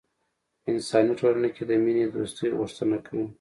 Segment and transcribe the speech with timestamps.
[0.61, 3.25] په انساني ټولنه کې د مینې دوستۍ غوښتنه کوي.